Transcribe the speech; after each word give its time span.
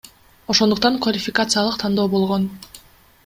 Ошондуктан 0.53 0.93
квалификациялык 1.03 1.77
тандоо 1.83 2.07
болгон. 2.17 2.43